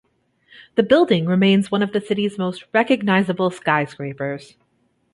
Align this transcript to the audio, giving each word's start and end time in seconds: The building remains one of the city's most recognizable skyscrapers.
The 0.77 0.81
building 0.81 1.27
remains 1.27 1.69
one 1.71 1.83
of 1.83 1.91
the 1.93 2.01
city's 2.01 2.35
most 2.39 2.63
recognizable 2.73 3.51
skyscrapers. 3.51 4.55